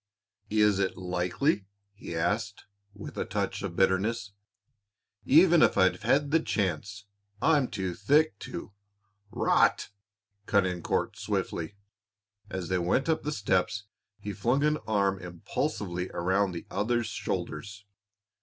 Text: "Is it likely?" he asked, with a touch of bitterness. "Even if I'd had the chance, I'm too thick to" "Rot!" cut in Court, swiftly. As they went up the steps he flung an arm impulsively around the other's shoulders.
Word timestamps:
"Is 0.49 0.79
it 0.79 0.97
likely?" 0.97 1.67
he 1.93 2.15
asked, 2.15 2.65
with 2.95 3.17
a 3.19 3.23
touch 3.23 3.61
of 3.61 3.75
bitterness. 3.75 4.31
"Even 5.25 5.61
if 5.61 5.77
I'd 5.77 6.01
had 6.01 6.31
the 6.31 6.39
chance, 6.39 7.05
I'm 7.39 7.67
too 7.67 7.93
thick 7.93 8.39
to" 8.39 8.71
"Rot!" 9.45 9.89
cut 10.47 10.65
in 10.65 10.81
Court, 10.81 11.17
swiftly. 11.19 11.75
As 12.49 12.67
they 12.67 12.79
went 12.79 13.09
up 13.09 13.21
the 13.21 13.31
steps 13.31 13.83
he 14.19 14.33
flung 14.33 14.63
an 14.63 14.79
arm 14.87 15.19
impulsively 15.19 16.09
around 16.15 16.53
the 16.53 16.65
other's 16.71 17.05
shoulders. 17.05 17.85